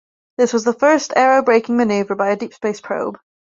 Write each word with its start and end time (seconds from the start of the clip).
This 0.39 0.51
was 0.51 0.63
the 0.63 0.73
first 0.73 1.11
aerobraking 1.11 1.77
maneuver 1.77 2.15
by 2.15 2.31
a 2.31 2.35
deep 2.35 2.55
space 2.55 2.81
probe. 2.81 3.19